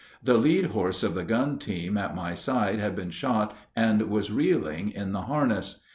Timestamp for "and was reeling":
3.75-4.89